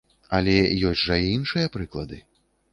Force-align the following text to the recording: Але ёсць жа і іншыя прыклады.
Але 0.37 0.55
ёсць 0.93 1.05
жа 1.11 1.19
і 1.27 1.29
іншыя 1.37 1.73
прыклады. 1.79 2.23